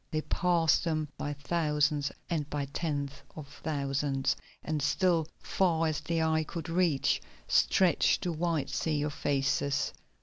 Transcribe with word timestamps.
They 0.09 0.21
passed 0.21 0.83
them 0.83 1.09
by 1.15 1.33
thousands 1.33 2.11
and 2.27 2.49
by 2.49 2.65
tens 2.73 3.11
of 3.35 3.47
thousands, 3.61 4.35
and 4.63 4.81
still, 4.81 5.27
far 5.43 5.85
as 5.85 5.99
the 6.01 6.23
eye 6.23 6.43
could 6.43 6.69
reach, 6.69 7.21
stretched 7.47 8.23
the 8.23 8.31
white 8.31 8.71
sea 8.71 9.03
of 9.03 9.13
faces. 9.13 9.93